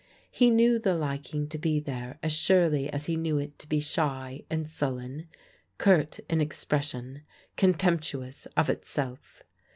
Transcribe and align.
He 0.31 0.49
knew 0.49 0.79
the 0.79 0.95
liking 0.95 1.47
to 1.49 1.59
be 1.59 1.79
there 1.79 2.17
as 2.23 2.33
surely 2.33 2.89
as 2.91 3.05
he 3.05 3.15
knew 3.15 3.37
it 3.37 3.59
to 3.59 3.67
be 3.69 3.79
shy 3.79 4.43
and 4.49 4.67
sullen, 4.67 5.27
curt 5.77 6.19
in 6.27 6.41
expression, 6.41 7.21
contemptuous 7.55 8.47
of 8.57 8.67
itself. 8.67 9.43